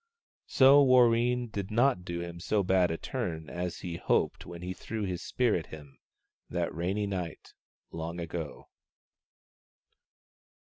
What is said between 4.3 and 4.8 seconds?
when he